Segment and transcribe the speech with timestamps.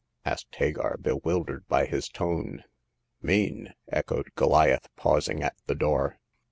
[0.25, 2.63] asked Hagar, bewil dered by his tone.
[3.21, 6.17] Mean!" echoed Goliath, pausing at the door.